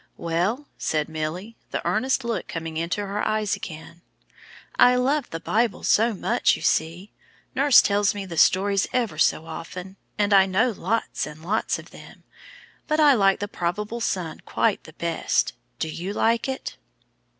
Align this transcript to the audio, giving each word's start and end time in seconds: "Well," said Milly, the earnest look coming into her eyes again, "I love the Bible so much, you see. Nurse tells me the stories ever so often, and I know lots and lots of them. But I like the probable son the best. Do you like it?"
"Well," 0.17 0.67
said 0.79 1.07
Milly, 1.09 1.57
the 1.69 1.85
earnest 1.87 2.23
look 2.23 2.47
coming 2.47 2.75
into 2.75 3.05
her 3.05 3.21
eyes 3.23 3.55
again, 3.55 4.01
"I 4.79 4.95
love 4.95 5.29
the 5.29 5.39
Bible 5.39 5.83
so 5.83 6.11
much, 6.15 6.55
you 6.55 6.63
see. 6.63 7.11
Nurse 7.53 7.83
tells 7.83 8.15
me 8.15 8.25
the 8.25 8.35
stories 8.35 8.87
ever 8.93 9.19
so 9.19 9.45
often, 9.45 9.97
and 10.17 10.33
I 10.33 10.47
know 10.47 10.71
lots 10.71 11.27
and 11.27 11.45
lots 11.45 11.77
of 11.77 11.91
them. 11.91 12.23
But 12.87 12.99
I 12.99 13.13
like 13.13 13.41
the 13.41 13.47
probable 13.47 14.01
son 14.01 14.41
the 14.47 14.93
best. 14.97 15.53
Do 15.77 15.87
you 15.87 16.13
like 16.13 16.49
it?" 16.49 16.77